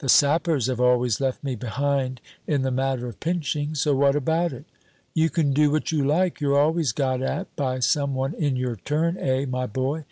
The 0.00 0.08
sappers 0.08 0.66
have 0.66 0.80
always 0.80 1.20
left 1.20 1.44
me 1.44 1.54
behind 1.54 2.20
in 2.44 2.62
the 2.62 2.72
matter 2.72 3.06
of 3.06 3.20
pinching; 3.20 3.76
so 3.76 3.94
what 3.94 4.16
about 4.16 4.52
it?" 4.52 4.64
"You 5.14 5.30
can 5.30 5.52
do 5.52 5.70
what 5.70 5.92
you 5.92 6.04
like, 6.04 6.40
you're 6.40 6.58
always 6.58 6.90
got 6.90 7.22
at 7.22 7.54
by 7.54 7.78
some 7.78 8.12
one 8.12 8.34
in 8.34 8.56
your 8.56 8.74
turn, 8.74 9.16
eh, 9.16 9.44
my 9.48 9.66
boy? 9.66 10.02